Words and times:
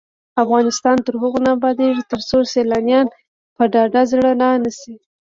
افغانستان 0.43 0.97
تر 1.05 1.13
هغو 1.21 1.39
نه 1.45 1.49
ابادیږي، 1.57 2.03
ترڅو 2.11 2.37
سیلانیان 2.53 3.07
په 3.55 3.63
ډاډه 3.73 4.01
زړه 4.11 4.31
را 4.41 4.51
نشي. 4.63 4.95